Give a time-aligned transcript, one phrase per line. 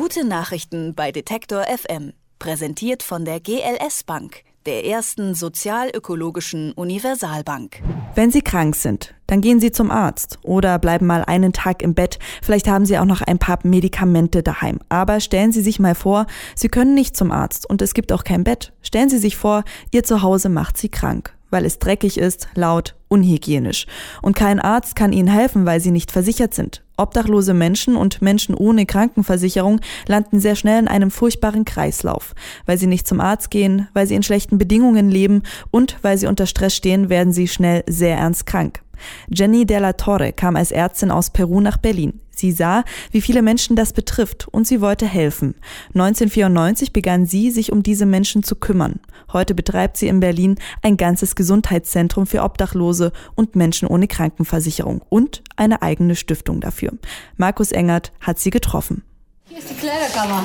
[0.00, 2.12] Gute Nachrichten bei Detektor FM.
[2.38, 7.82] Präsentiert von der GLS Bank, der ersten sozialökologischen Universalbank.
[8.14, 11.94] Wenn Sie krank sind, dann gehen Sie zum Arzt oder bleiben mal einen Tag im
[11.94, 12.20] Bett.
[12.42, 14.78] Vielleicht haben Sie auch noch ein paar Medikamente daheim.
[14.88, 18.22] Aber stellen Sie sich mal vor, Sie können nicht zum Arzt und es gibt auch
[18.22, 18.72] kein Bett.
[18.82, 23.86] Stellen Sie sich vor, Ihr Zuhause macht Sie krank weil es dreckig ist, laut, unhygienisch.
[24.22, 26.82] Und kein Arzt kann ihnen helfen, weil sie nicht versichert sind.
[26.96, 32.34] Obdachlose Menschen und Menschen ohne Krankenversicherung landen sehr schnell in einem furchtbaren Kreislauf.
[32.66, 36.26] Weil sie nicht zum Arzt gehen, weil sie in schlechten Bedingungen leben und weil sie
[36.26, 38.82] unter Stress stehen, werden sie schnell sehr ernst krank.
[39.28, 42.20] Jenny Della Torre kam als Ärztin aus Peru nach Berlin.
[42.38, 45.56] Sie sah, wie viele Menschen das betrifft und sie wollte helfen.
[45.94, 49.00] 1994 begann sie, sich um diese Menschen zu kümmern.
[49.32, 55.42] Heute betreibt sie in Berlin ein ganzes Gesundheitszentrum für Obdachlose und Menschen ohne Krankenversicherung und
[55.56, 56.92] eine eigene Stiftung dafür.
[57.36, 59.02] Markus Engert hat sie getroffen.
[59.48, 60.44] Hier ist die Kleiderkammer.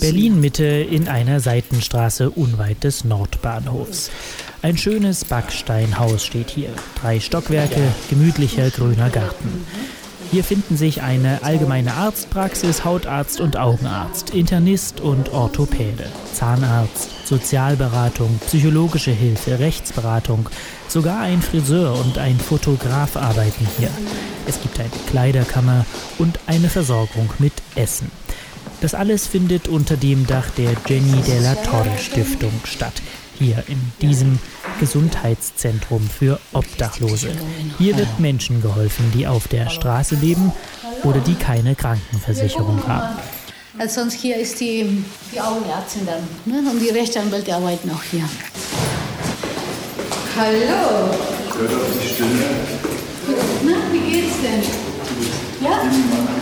[0.00, 4.10] Berlin Mitte in einer Seitenstraße unweit des Nordbahnhofs.
[4.62, 6.70] Ein schönes Backsteinhaus steht hier.
[7.00, 9.66] Drei Stockwerke, gemütlicher grüner Garten.
[10.30, 19.12] Hier finden sich eine allgemeine Arztpraxis, Hautarzt und Augenarzt, Internist und Orthopäde, Zahnarzt, Sozialberatung, psychologische
[19.12, 20.48] Hilfe, Rechtsberatung,
[20.88, 23.90] sogar ein Friseur und ein Fotograf arbeiten hier.
[24.48, 25.86] Es gibt eine Kleiderkammer
[26.18, 28.10] und eine Versorgung mit Essen.
[28.84, 32.92] Das alles findet unter dem Dach der Jenny della Torre Stiftung statt
[33.38, 34.38] hier in diesem
[34.78, 37.32] Gesundheitszentrum für Obdachlose.
[37.78, 40.52] Hier wird Menschen geholfen, die auf der Straße leben
[41.02, 43.16] oder die keine Krankenversicherung haben.
[43.78, 46.70] Also sonst hier ist die, die Augenärztin dann ne?
[46.70, 48.28] und die Rechtsanwälte arbeiten auch hier.
[50.36, 51.08] Hallo.
[53.64, 54.62] Na, wie geht's denn?
[55.62, 56.33] Ja?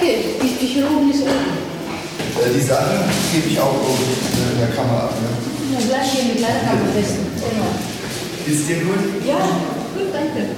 [0.00, 1.30] Okay, die Chirurgen ist oben.
[1.30, 5.14] Äh, die Sachen gebe ich auch in der Kamera ab.
[5.20, 5.78] Ne?
[5.78, 7.26] Ja, gleich hier mit Kleiderkammer testen.
[7.36, 8.56] Genau.
[8.56, 9.28] Ist dir gut?
[9.28, 9.36] Ja,
[9.94, 10.48] gut, danke.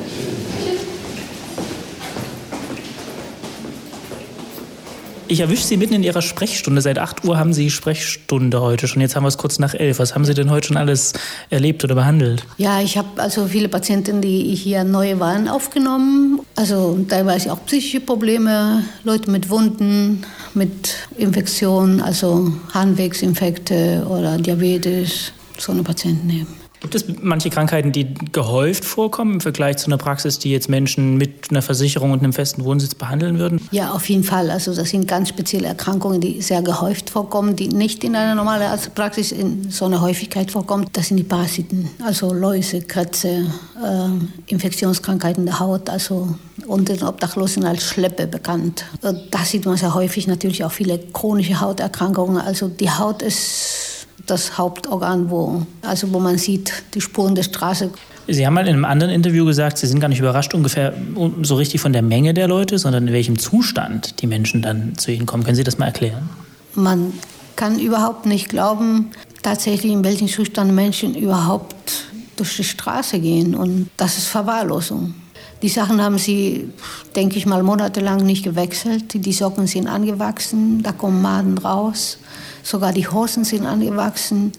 [5.26, 6.80] Ich erwische Sie mitten in Ihrer Sprechstunde.
[6.80, 9.00] Seit 8 Uhr haben Sie Sprechstunde heute schon.
[9.00, 9.98] Jetzt haben wir es kurz nach 11.
[9.98, 11.14] Was haben Sie denn heute schon alles
[11.50, 12.44] erlebt oder behandelt?
[12.58, 16.41] Ja, ich habe also viele Patienten, die hier neu waren, aufgenommen.
[16.54, 20.24] Also teilweise auch psychische Probleme, Leute mit Wunden,
[20.54, 25.32] mit Infektionen, also Harnwegsinfekte oder Diabetes.
[25.58, 26.61] So eine Patienten nehmen.
[26.82, 31.16] Gibt es manche Krankheiten, die gehäuft vorkommen im Vergleich zu einer Praxis, die jetzt Menschen
[31.16, 33.60] mit einer Versicherung und einem festen Wohnsitz behandeln würden?
[33.70, 34.50] Ja, auf jeden Fall.
[34.50, 38.64] Also das sind ganz spezielle Erkrankungen, die sehr gehäuft vorkommen, die nicht in einer normalen
[38.64, 40.86] Arztpraxis in so einer Häufigkeit vorkommen.
[40.92, 43.46] Das sind die Parasiten, also Läuse, Krätze,
[43.80, 46.34] äh, Infektionskrankheiten der Haut, also
[46.66, 48.86] unter den Obdachlosen als Schleppe bekannt.
[49.00, 52.38] Da sieht man sehr häufig natürlich auch viele chronische Hauterkrankungen.
[52.38, 53.91] Also die Haut ist
[54.26, 57.90] das Hauptorgan, wo, also wo man sieht, die Spuren der Straße.
[58.28, 60.94] Sie haben mal in einem anderen Interview gesagt, Sie sind gar nicht überrascht ungefähr
[61.42, 65.10] so richtig von der Menge der Leute, sondern in welchem Zustand die Menschen dann zu
[65.10, 65.42] Ihnen kommen.
[65.42, 66.30] Können Sie das mal erklären?
[66.74, 67.12] Man
[67.56, 69.10] kann überhaupt nicht glauben,
[69.42, 72.06] tatsächlich in welchem Zustand Menschen überhaupt
[72.36, 73.54] durch die Straße gehen.
[73.54, 75.14] Und das ist Verwahrlosung.
[75.62, 76.70] Die Sachen haben sie,
[77.14, 79.14] denke ich mal, monatelang nicht gewechselt.
[79.14, 82.18] Die Socken sind angewachsen, da kommen Maden raus.
[82.62, 84.52] Sogar die Hosen sind angewachsen,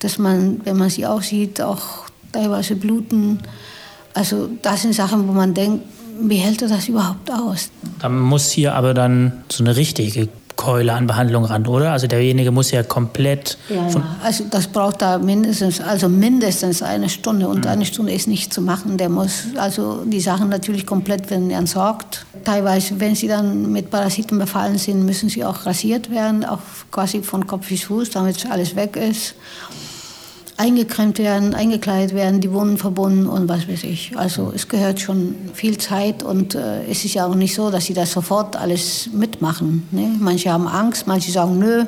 [0.00, 3.38] dass man, wenn man sie aussieht, auch teilweise bluten.
[4.12, 5.84] Also das sind Sachen, wo man denkt,
[6.20, 7.70] wie hält er das überhaupt aus?
[7.98, 10.28] Da muss hier aber dann so eine richtige
[10.64, 11.92] Keule an Behandlung ran, oder?
[11.92, 13.58] Also derjenige muss ja komplett.
[13.68, 13.86] Ja,
[14.22, 17.70] also das braucht da mindestens, also mindestens eine Stunde und mhm.
[17.70, 18.96] eine Stunde ist nicht zu machen.
[18.96, 22.24] Der muss also die Sachen natürlich komplett werden entsorgt.
[22.44, 26.60] Teilweise, wenn sie dann mit Parasiten befallen sind, müssen sie auch rasiert werden, auch
[26.90, 29.34] quasi von Kopf bis Fuß, damit alles weg ist
[30.56, 34.16] eingecremt werden, eingekleidet werden, die Wunden verbunden und was weiß ich.
[34.16, 37.86] Also es gehört schon viel Zeit und äh, es ist ja auch nicht so, dass
[37.86, 39.88] sie das sofort alles mitmachen.
[39.90, 40.14] Ne?
[40.20, 41.84] Manche haben Angst, manche sagen nö.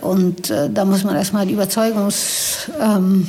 [0.00, 2.10] Und äh, da muss man erstmal die Überzeugung
[2.80, 3.26] ähm,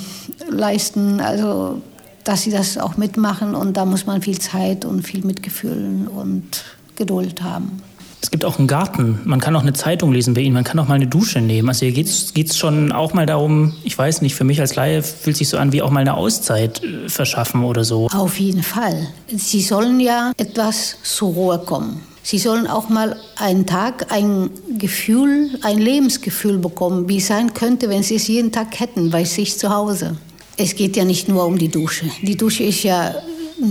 [0.49, 1.81] leisten, also
[2.23, 6.63] dass sie das auch mitmachen und da muss man viel Zeit und viel Mitgefühl und
[6.95, 7.81] Geduld haben.
[8.25, 9.19] Es gibt auch einen Garten.
[9.23, 10.55] Man kann auch eine Zeitung lesen bei Ihnen.
[10.55, 11.69] Man kann auch mal eine Dusche nehmen.
[11.69, 15.03] Also hier geht es schon auch mal darum, ich weiß nicht, für mich als Laie
[15.03, 18.07] fühlt sich so an, wie auch mal eine Auszeit äh, verschaffen oder so.
[18.07, 19.09] Auf jeden Fall.
[19.27, 22.01] Sie sollen ja etwas zur Ruhe kommen.
[22.23, 24.49] Sie sollen auch mal einen Tag ein
[24.79, 29.23] Gefühl, ein Lebensgefühl bekommen, wie es sein könnte, wenn Sie es jeden Tag hätten bei
[29.23, 30.17] sich zu Hause.
[30.57, 32.09] Es geht ja nicht nur um die Dusche.
[32.23, 33.13] Die Dusche ist ja,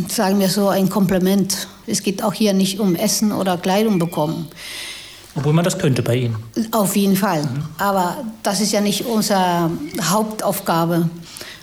[0.08, 4.48] sagen wir so, ein Komplement Es geht auch hier nicht um Essen oder Kleidung bekommen.
[5.36, 6.36] Obwohl man das könnte bei Ihnen.
[6.70, 7.48] Auf jeden Fall.
[7.78, 9.70] Aber das ist ja nicht unsere
[10.00, 11.08] Hauptaufgabe.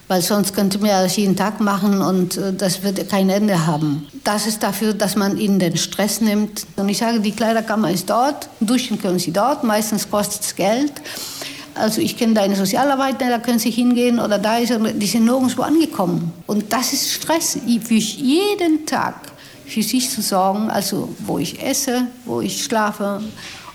[0.08, 4.08] Weil sonst könnte man das jeden Tag machen und äh, das wird kein Ende haben.
[4.26, 6.68] Das ist dafür, dass man ihnen den Stress nimmt.
[6.76, 10.92] Und ich sage, die Kleiderkammer ist dort, duschen können sie dort, meistens kostet es Geld.
[11.76, 15.62] Also ich kenne deine Sozialarbeiter, da können sie hingehen oder da ist, die sind nirgendwo
[15.62, 16.34] angekommen.
[16.46, 19.16] Und das ist Stress, für jeden Tag
[19.72, 23.22] für sich zu sorgen, also wo ich esse, wo ich schlafe,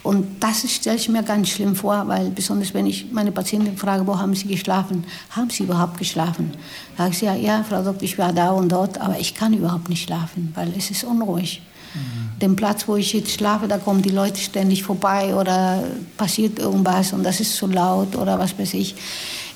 [0.03, 4.07] und das stelle ich mir ganz schlimm vor, weil besonders wenn ich meine Patienten frage,
[4.07, 6.53] wo haben sie geschlafen, haben sie überhaupt geschlafen?
[6.97, 9.53] Da sage ich, ja, ja, Frau Doktor, ich war da und dort, aber ich kann
[9.53, 11.61] überhaupt nicht schlafen, weil es ist unruhig.
[11.93, 12.39] Mhm.
[12.39, 15.83] Den Platz, wo ich jetzt schlafe, da kommen die Leute ständig vorbei oder
[16.17, 18.95] passiert irgendwas und das ist zu laut oder was weiß ich.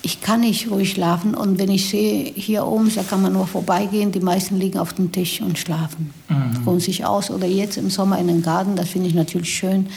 [0.02, 3.46] Ich kann nicht ruhig schlafen und wenn ich sehe, hier oben, da kann man nur
[3.46, 6.62] vorbeigehen, die meisten liegen auf dem Tisch und schlafen, mhm.
[6.66, 9.88] ruhen sich aus oder jetzt im Sommer in den Garten, das finde ich natürlich schön,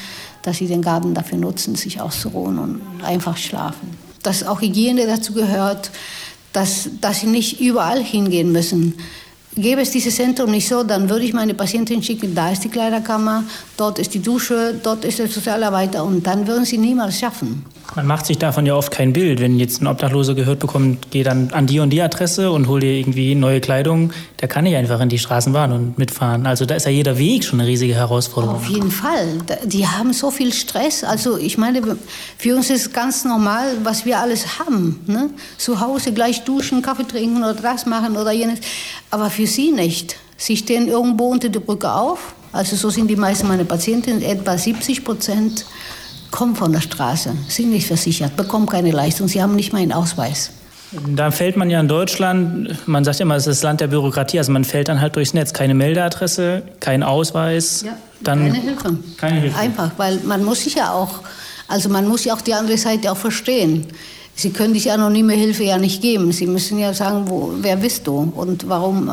[0.42, 3.98] dass sie den Garten dafür nutzen, sich auszuruhen und einfach schlafen.
[4.24, 5.92] Dass auch Hygiene dazu gehört,
[6.52, 8.94] dass, dass sie nicht überall hingehen müssen.
[9.56, 12.70] Gäbe es dieses Zentrum nicht so, dann würde ich meine Patientin schicken, da ist die
[12.70, 13.44] Kleiderkammer,
[13.78, 17.64] dort ist die Dusche, dort ist der Sozialarbeiter und dann würden sie niemals schaffen.
[17.96, 19.40] Man macht sich davon ja oft kein Bild.
[19.40, 22.80] Wenn jetzt ein Obdachloser gehört bekommt, geh dann an die und die Adresse und hol
[22.80, 24.12] dir irgendwie neue Kleidung,
[24.42, 26.48] der kann nicht einfach in die Straßenbahn und mitfahren.
[26.48, 28.56] Also da ist ja jeder Weg schon eine riesige Herausforderung.
[28.56, 29.28] Auf jeden Fall.
[29.66, 31.04] Die haben so viel Stress.
[31.04, 31.82] Also ich meine,
[32.38, 35.00] für uns ist es ganz normal, was wir alles haben.
[35.06, 35.30] Ne?
[35.58, 38.60] Zu Hause gleich duschen, Kaffee trinken oder das machen oder jenes.
[39.12, 40.16] Aber für sie nicht.
[40.38, 42.34] Sie stehen irgendwo unter der Brücke auf.
[42.52, 45.66] Also so sind die meisten meiner Patienten, etwa 70 Prozent
[46.30, 49.92] kommen von der Straße, sind nicht versichert, bekommen keine Leistung, sie haben nicht mal einen
[49.92, 50.52] Ausweis.
[51.16, 53.88] Da fällt man ja in Deutschland, man sagt ja immer, es ist das Land der
[53.88, 55.54] Bürokratie, also man fällt dann halt durchs Netz.
[55.54, 57.84] Keine Meldeadresse, kein Ausweis.
[57.86, 58.98] Ja, dann keine Hilfe.
[59.18, 59.58] Keine Hilfe.
[59.58, 61.22] Einfach, weil man muss sich ja auch,
[61.68, 63.88] also man muss ja auch die andere Seite auch verstehen.
[64.36, 66.32] Sie können die anonyme Hilfe ja nicht geben.
[66.32, 69.12] Sie müssen ja sagen, wo, wer bist du und warum äh,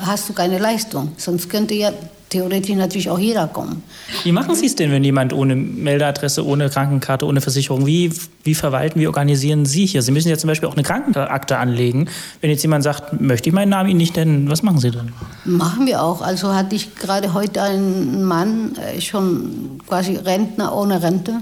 [0.00, 1.12] hast du keine Leistung?
[1.16, 1.92] Sonst könnte ja
[2.28, 3.82] theoretisch natürlich auch jeder kommen.
[4.24, 8.54] Wie machen Sie es denn, wenn jemand ohne Meldeadresse, ohne Krankenkarte, ohne Versicherung, wie, wie
[8.54, 10.02] verwalten, wie organisieren Sie hier?
[10.02, 12.08] Sie müssen ja zum Beispiel auch eine Krankenakte anlegen.
[12.40, 15.12] Wenn jetzt jemand sagt, möchte ich meinen Namen Ihnen nicht nennen, was machen Sie dann?
[15.44, 16.20] Machen wir auch.
[16.20, 21.40] Also hatte ich gerade heute einen Mann, äh, schon quasi Rentner ohne Rente,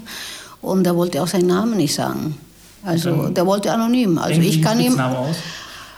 [0.61, 2.37] und der wollte auch seinen Namen nicht sagen.
[2.85, 4.19] Also der wollte anonym.
[4.19, 4.99] Also ich kann ihm.
[4.99, 5.37] Aus?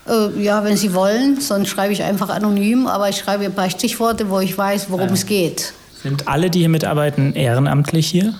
[0.09, 3.71] Äh, ja, wenn Sie wollen, sonst schreibe ich einfach anonym, aber ich schreibe ein paar
[3.71, 5.15] Stichworte, wo ich weiß, worum ja.
[5.15, 5.73] es geht.
[6.03, 8.35] Sind alle, die hier mitarbeiten, ehrenamtlich hier?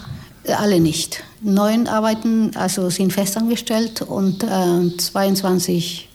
[0.45, 1.25] Äh, alle nicht.
[1.43, 6.09] Neun arbeiten, also sind festangestellt und äh, 22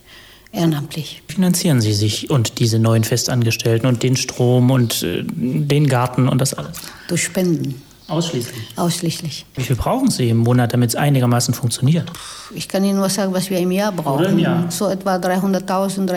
[0.54, 1.22] ehrenamtlich.
[1.28, 6.40] Finanzieren Sie sich und diese neuen Festangestellten und den Strom und äh, den Garten und
[6.40, 6.78] das alles?
[7.08, 7.82] Durch Spenden.
[8.12, 8.64] Ausschließlich?
[8.76, 9.46] Ausschließlich.
[9.56, 12.12] Wie viel brauchen Sie im Monat, damit es einigermaßen funktioniert?
[12.54, 14.20] Ich kann Ihnen nur sagen, was wir im Jahr brauchen.
[14.20, 14.70] Oder im Jahr?
[14.70, 16.10] So etwa 300.000,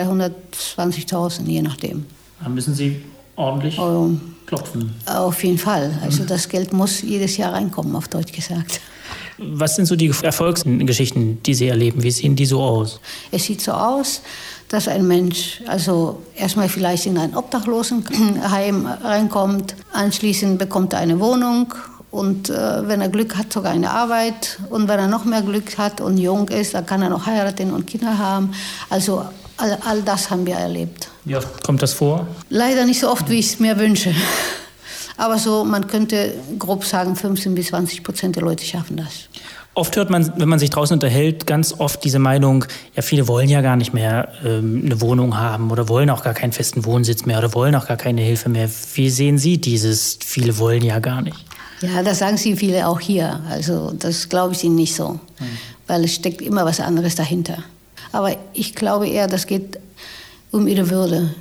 [0.75, 2.05] 320.000, je nachdem.
[2.41, 3.01] Da müssen Sie
[3.37, 4.11] ordentlich oh,
[4.45, 4.93] klopfen.
[5.05, 5.97] Auf jeden Fall.
[6.03, 6.27] Also mhm.
[6.27, 8.81] das Geld muss jedes Jahr reinkommen, auf Deutsch gesagt.
[9.37, 12.03] Was sind so die Erfolgsgeschichten, die Sie erleben?
[12.03, 13.01] Wie sehen die so aus?
[13.31, 14.21] Es sieht so aus,
[14.75, 21.73] dass ein Mensch also erstmal vielleicht in ein Obdachlosenheim reinkommt, anschließend bekommt er eine Wohnung
[22.11, 25.77] und äh, wenn er Glück hat, sogar eine Arbeit und wenn er noch mehr Glück
[25.77, 28.51] hat und jung ist, dann kann er noch heiraten und Kinder haben.
[28.89, 29.23] Also
[29.55, 31.07] all, all das haben wir erlebt.
[31.33, 32.27] Oft kommt das vor?
[32.49, 34.13] Leider nicht so oft, wie ich es mir wünsche.
[35.15, 39.29] Aber so, man könnte grob sagen, 15 bis 20 Prozent der Leute schaffen das.
[39.75, 42.63] Oft hört man, wenn man sich draußen unterhält, ganz oft diese Meinung,
[42.95, 46.33] ja, viele wollen ja gar nicht mehr ähm, eine Wohnung haben oder wollen auch gar
[46.33, 48.69] keinen festen Wohnsitz mehr oder wollen auch gar keine Hilfe mehr.
[48.93, 51.35] Wie sehen Sie dieses, viele wollen ja gar nicht?
[51.81, 53.41] Ja, das sagen Sie viele auch hier.
[53.49, 55.57] Also das glaube ich Ihnen nicht so, mhm.
[55.87, 57.57] weil es steckt immer was anderes dahinter.
[58.13, 59.77] Aber ich glaube eher, das geht
[60.51, 61.35] um Ihre Würde,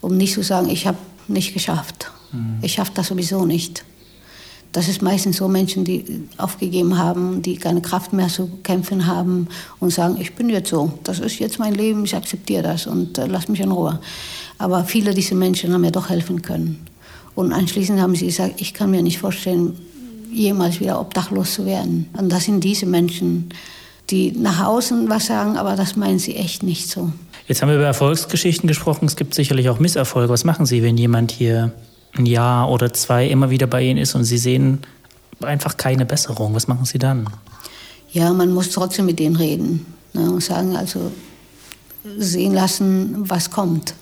[0.00, 2.12] um nicht zu sagen, ich habe nicht geschafft.
[2.30, 2.58] Mhm.
[2.62, 3.82] Ich schaffe das sowieso nicht.
[4.72, 6.04] Das ist meistens so Menschen, die
[6.36, 9.48] aufgegeben haben, die keine Kraft mehr zu kämpfen haben
[9.80, 13.16] und sagen, ich bin jetzt so, das ist jetzt mein Leben, ich akzeptiere das und
[13.16, 14.00] äh, lass mich in Ruhe.
[14.58, 16.86] Aber viele dieser Menschen haben mir doch helfen können.
[17.34, 19.76] Und anschließend haben sie gesagt, ich kann mir nicht vorstellen,
[20.32, 22.08] jemals wieder obdachlos zu werden.
[22.16, 23.50] Und das sind diese Menschen,
[24.10, 27.12] die nach außen was sagen, aber das meinen sie echt nicht so.
[27.48, 29.06] Jetzt haben wir über Erfolgsgeschichten gesprochen.
[29.06, 30.32] Es gibt sicherlich auch Misserfolge.
[30.32, 31.72] Was machen Sie, wenn jemand hier
[32.18, 34.80] ein Jahr oder zwei immer wieder bei Ihnen ist und Sie sehen
[35.42, 36.54] einfach keine Besserung?
[36.54, 37.28] Was machen Sie dann?
[38.12, 41.12] Ja, man muss trotzdem mit denen reden ne, und sagen, also
[42.18, 43.94] sehen lassen, was kommt.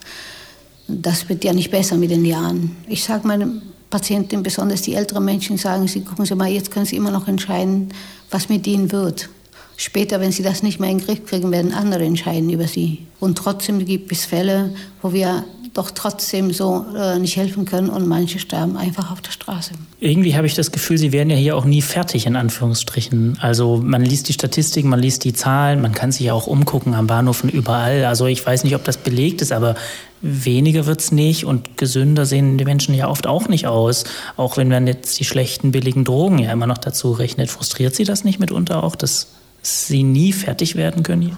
[0.87, 2.77] Das wird ja nicht besser mit den Jahren.
[2.87, 6.85] Ich sage meinen Patienten, besonders die älteren Menschen, sagen sie, gucken Sie mal, jetzt können
[6.85, 7.93] Sie immer noch entscheiden,
[8.31, 9.29] was mit Ihnen wird.
[9.77, 13.07] Später, wenn Sie das nicht mehr in den Griff kriegen, werden andere entscheiden über Sie.
[13.19, 18.07] Und trotzdem gibt es Fälle, wo wir doch trotzdem so äh, nicht helfen können und
[18.07, 19.73] manche sterben einfach auf der Straße.
[19.99, 23.39] Irgendwie habe ich das Gefühl, Sie werden ja hier auch nie fertig, in Anführungsstrichen.
[23.41, 26.95] Also man liest die Statistiken, man liest die Zahlen, man kann sich ja auch umgucken
[26.95, 28.05] am Bahnhof und überall.
[28.05, 29.75] Also ich weiß nicht, ob das belegt ist, aber
[30.23, 34.05] weniger wird es nicht und gesünder sehen die Menschen ja oft auch nicht aus.
[34.37, 37.51] Auch wenn man jetzt die schlechten, billigen Drogen ja immer noch dazu rechnet.
[37.51, 39.29] Frustriert Sie das nicht mitunter auch, dass
[39.61, 41.37] Sie nie fertig werden können hier?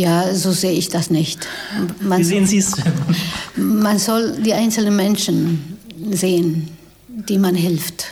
[0.00, 1.46] Ja, so sehe ich das nicht.
[2.00, 2.72] Man Wie sehen Sie es?
[3.54, 5.76] Man soll die einzelnen Menschen
[6.10, 6.70] sehen,
[7.06, 8.06] die man hilft.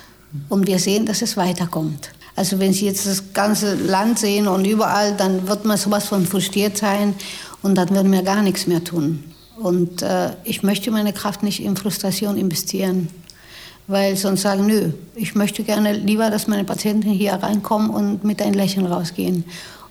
[0.51, 2.11] Und wir sehen, dass es weiterkommt.
[2.37, 6.27] Also wenn Sie jetzt das ganze Land sehen und überall, dann wird man sowas von
[6.27, 7.15] frustriert sein
[7.63, 9.25] und dann würden wir gar nichts mehr tun.
[9.57, 13.09] Und äh, ich möchte meine Kraft nicht in Frustration investieren,
[13.87, 18.43] weil sonst sagen, nö, ich möchte gerne lieber, dass meine Patienten hier reinkommen und mit
[18.43, 19.45] ein Lächeln rausgehen.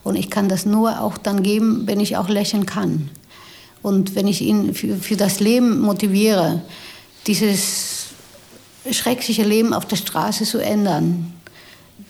[0.08, 3.10] Und ich kann das nur auch dann geben, wenn ich auch lächeln kann.
[3.82, 6.62] Und wenn ich ihn für, für das Leben motiviere,
[7.28, 8.06] dieses
[8.90, 11.34] schreckliche Leben auf der Straße zu ändern,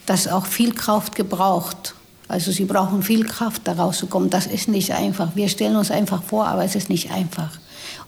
[0.05, 1.95] das auch viel Kraft gebraucht.
[2.27, 4.29] Also sie brauchen viel Kraft, da rauszukommen.
[4.29, 5.35] Das ist nicht einfach.
[5.35, 7.57] Wir stellen uns einfach vor, aber es ist nicht einfach.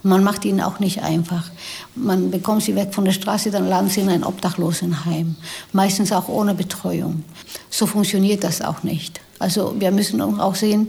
[0.04, 1.50] Und man macht ihnen auch nicht einfach.
[1.96, 5.34] Man bekommt sie weg von der Straße, dann landen sie in ein Obdachlosenheim.
[5.72, 7.24] Meistens auch ohne Betreuung.
[7.70, 9.20] So funktioniert das auch nicht.
[9.40, 10.86] Also wir müssen auch sehen,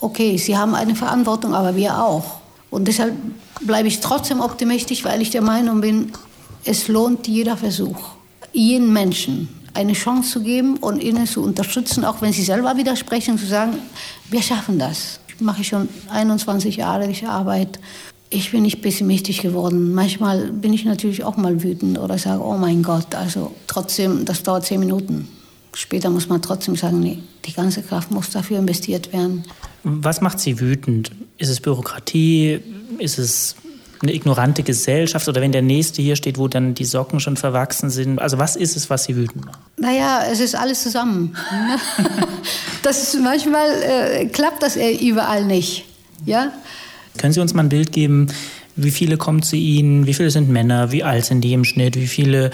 [0.00, 2.40] okay, sie haben eine Verantwortung, aber wir auch.
[2.70, 3.14] Und deshalb
[3.60, 6.12] bleibe ich trotzdem optimistisch, weil ich der Meinung bin,
[6.64, 7.98] es lohnt jeder Versuch,
[8.52, 13.38] jeden Menschen eine Chance zu geben und ihnen zu unterstützen, auch wenn sie selber widersprechen,
[13.38, 13.74] zu sagen,
[14.30, 15.20] wir schaffen das.
[15.28, 17.80] Ich mache schon 21 Jahre diese Arbeit.
[18.30, 19.92] Ich bin nicht pessimistisch geworden.
[19.92, 24.42] Manchmal bin ich natürlich auch mal wütend oder sage, oh mein Gott, also trotzdem, das
[24.42, 25.28] dauert zehn Minuten.
[25.74, 29.44] Später muss man trotzdem sagen, nee, die ganze Kraft muss dafür investiert werden.
[29.84, 31.12] Was macht Sie wütend?
[31.38, 32.60] Ist es Bürokratie?
[32.98, 33.56] Ist es
[34.02, 35.26] eine ignorante Gesellschaft?
[35.28, 38.20] Oder wenn der Nächste hier steht, wo dann die Socken schon verwachsen sind?
[38.20, 39.60] Also was ist es, was Sie wütend macht?
[39.78, 41.36] Naja, es ist alles zusammen.
[42.82, 45.86] das ist, manchmal äh, klappt das überall nicht.
[46.26, 46.52] Ja?
[47.18, 48.28] Können Sie uns mal ein Bild geben,
[48.76, 50.06] wie viele kommen zu Ihnen?
[50.06, 50.92] Wie viele sind Männer?
[50.92, 51.96] Wie alt sind die im Schnitt?
[51.96, 52.50] Wie viele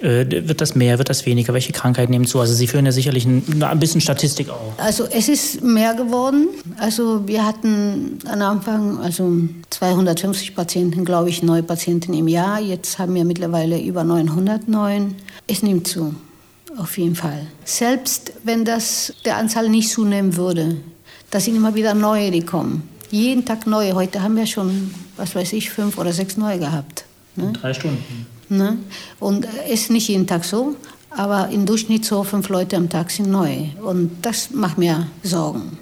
[0.00, 0.98] äh, wird das mehr?
[0.98, 1.54] Wird das weniger?
[1.54, 2.40] Welche Krankheiten nehmen zu?
[2.40, 4.74] Also Sie führen ja sicherlich ein, ein bisschen Statistik auf.
[4.78, 6.48] Also es ist mehr geworden.
[6.78, 9.32] Also wir hatten am Anfang also
[9.70, 12.60] 250 Patienten, glaube ich, neue Patienten im Jahr.
[12.60, 15.14] Jetzt haben wir mittlerweile über 909.
[15.46, 16.14] Es nimmt zu.
[16.78, 17.46] Auf jeden Fall.
[17.64, 20.76] Selbst wenn das der Anzahl nicht zunehmen würde,
[21.30, 23.94] da sind immer wieder neue, die kommen jeden Tag neue.
[23.94, 27.04] Heute haben wir schon, was weiß ich, fünf oder sechs neue gehabt.
[27.36, 27.52] Ne?
[27.52, 28.26] Drei Stunden.
[28.48, 28.78] Ne?
[29.20, 30.74] Und ist nicht jeden Tag so,
[31.10, 33.66] aber im Durchschnitt so fünf Leute am Tag sind neu.
[33.82, 35.78] Und das macht mir Sorgen.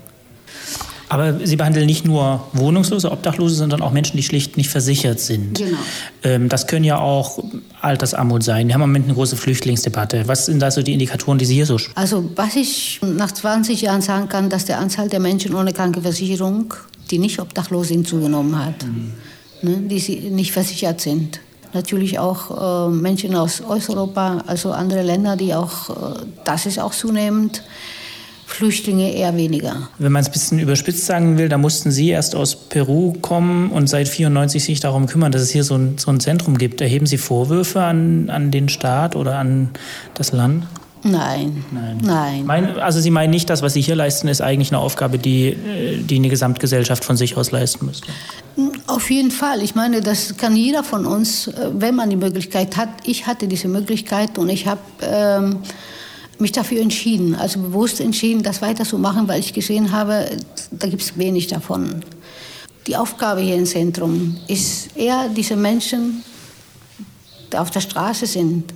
[1.09, 5.59] Aber Sie behandeln nicht nur Wohnungslose, Obdachlose, sondern auch Menschen, die schlicht nicht versichert sind.
[5.59, 5.79] Genau.
[6.23, 7.43] Ähm, das können ja auch
[7.81, 8.69] Altersarmut sein.
[8.69, 10.29] Wir haben im Moment eine große Flüchtlingsdebatte.
[10.29, 13.81] Was sind da so die Indikatoren, die Sie hier so Also was ich nach 20
[13.81, 16.75] Jahren sagen kann, dass der Anzahl der Menschen ohne Krankenversicherung
[17.11, 19.12] die nicht obdachlos sind, zugenommen hat, mhm.
[19.62, 21.40] ne, die nicht versichert sind.
[21.73, 26.93] Natürlich auch äh, Menschen aus Osteuropa, also andere Länder, die auch, äh, das ist auch
[26.93, 27.62] zunehmend.
[28.50, 29.88] Flüchtlinge eher weniger.
[29.99, 33.71] Wenn man es ein bisschen überspitzt sagen will, da mussten Sie erst aus Peru kommen
[33.71, 36.81] und seit 94 sich darum kümmern, dass es hier so ein, so ein Zentrum gibt.
[36.81, 39.71] Erheben Sie Vorwürfe an, an den Staat oder an
[40.14, 40.67] das Land?
[41.02, 41.64] Nein.
[41.71, 41.99] Nein.
[42.02, 42.47] Nein.
[42.47, 45.49] Mein, also Sie meinen nicht, dass was Sie hier leisten, ist eigentlich eine Aufgabe, die,
[45.49, 48.09] äh, die eine Gesamtgesellschaft von sich aus leisten müsste?
[48.87, 49.62] Auf jeden Fall.
[49.62, 52.88] Ich meine, das kann jeder von uns, äh, wenn man die Möglichkeit hat.
[53.04, 55.59] Ich hatte diese Möglichkeit und ich habe ähm,
[56.38, 60.26] mich dafür entschieden, also bewusst entschieden, das weiterzumachen, weil ich gesehen habe,
[60.71, 62.02] da gibt es wenig davon.
[62.87, 66.25] Die Aufgabe hier im Zentrum ist eher diese Menschen,
[67.52, 68.73] die auf der Straße sind,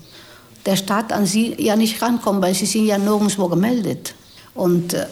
[0.66, 4.14] der Staat an sie ja nicht rankommt, weil sie sind ja nirgendwo gemeldet.
[4.54, 5.06] Und äh,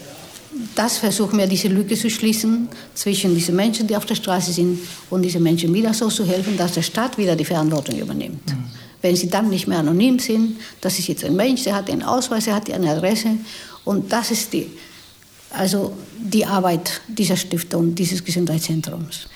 [0.75, 4.79] das versuchen wir, diese Lücke zu schließen zwischen diesen Menschen, die auf der Straße sind,
[5.09, 8.47] und diesen Menschen wieder so zu helfen, dass der Staat wieder die Verantwortung übernimmt.
[8.47, 8.65] Mhm.
[9.01, 12.03] Wenn sie dann nicht mehr anonym sind, das ist jetzt ein Mensch, der hat den
[12.03, 13.29] Ausweis, der hat eine Adresse.
[13.83, 14.71] Und das ist die,
[15.49, 19.27] also die Arbeit dieser Stiftung, dieses Gesundheitszentrums.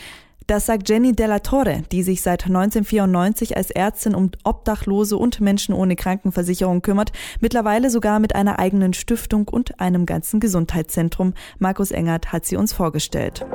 [0.48, 5.76] Das sagt Jenny Della Torre, die sich seit 1994 als Ärztin um Obdachlose und Menschen
[5.76, 7.12] ohne Krankenversicherung kümmert,
[7.42, 11.34] mittlerweile sogar mit einer eigenen Stiftung und einem ganzen Gesundheitszentrum.
[11.60, 13.46] Markus Engert hat sie uns vorgestellt.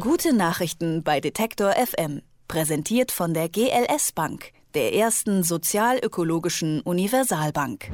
[0.00, 2.22] Gute Nachrichten bei Detektor FM.
[2.48, 7.90] Präsentiert von der GLS Bank, der ersten sozialökologischen Universalbank.